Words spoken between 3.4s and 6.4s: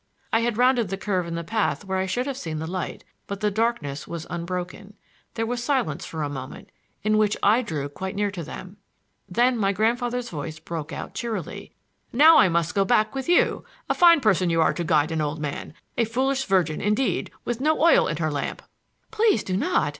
darkness was unbroken. There was silence for a